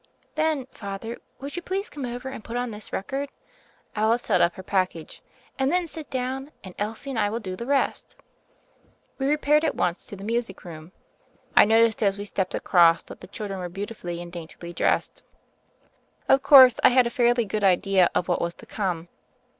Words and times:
"Then, 0.33 0.65
Father, 0.71 1.17
would 1.39 1.55
you 1.55 1.61
please 1.61 1.87
come 1.87 2.05
over, 2.07 2.27
and 2.29 2.43
put 2.43 2.57
on 2.57 2.71
this 2.71 2.91
record?"— 2.91 3.29
Alice 3.95 4.25
held 4.25 4.41
up 4.41 4.55
her 4.55 4.63
package— 4.63 5.21
"and 5.59 5.71
then 5.71 5.87
sit 5.87 6.09
down, 6.09 6.49
and 6.63 6.73
Elsie 6.79 7.11
and 7.11 7.19
I 7.19 7.29
will 7.29 7.39
do 7.39 7.55
the 7.55 7.67
rest." 7.67 8.15
We 9.19 9.27
repaired 9.27 9.63
at 9.63 9.75
once 9.75 10.07
to 10.07 10.15
the 10.15 10.23
music 10.23 10.65
room. 10.65 10.91
I 11.55 11.65
noticed 11.65 12.01
as 12.01 12.17
we 12.17 12.25
stepped 12.25 12.55
across 12.55 13.03
that 13.03 13.21
the 13.21 13.27
children 13.27 13.59
were 13.59 13.69
beautifully 13.69 14.19
and 14.23 14.31
daintily 14.31 14.73
dressed. 14.73 15.21
Of 16.27 16.41
course, 16.41 16.79
I 16.83 16.89
had 16.89 17.05
a 17.05 17.11
fairly 17.11 17.45
good 17.45 17.63
idea 17.63 18.09
of 18.15 18.27
what 18.27 18.41
was 18.41 18.55
to 18.55 18.65
come. 18.65 19.07